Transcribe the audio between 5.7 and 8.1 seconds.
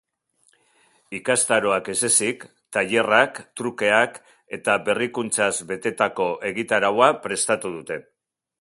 betetako egitaraua prestatu dute.